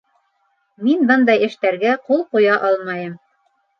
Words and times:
Мин 0.85 1.03
бындай 1.11 1.45
эштәргә 1.49 1.93
ҡул 2.07 2.25
ҡуя 2.33 2.57
алмайым. 2.71 3.13